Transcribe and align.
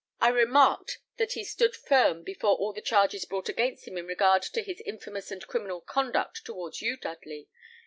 I 0.19 0.29
remarked 0.29 0.97
that 1.17 1.33
he 1.33 1.43
stood 1.43 1.75
firm 1.75 2.23
before 2.23 2.55
all 2.55 2.73
the 2.73 2.81
charges 2.81 3.23
brought 3.25 3.49
against 3.49 3.87
him 3.87 3.99
in 3.99 4.07
regard 4.07 4.41
to 4.41 4.63
his 4.63 4.81
infamous 4.83 5.29
and 5.29 5.45
criminal 5.45 5.79
conduct 5.79 6.43
towards 6.43 6.81
you, 6.81 6.97
Dudley. 6.97 7.49